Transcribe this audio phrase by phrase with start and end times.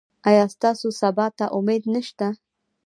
[0.29, 2.27] ایا ستاسو سبا ته امید نشته؟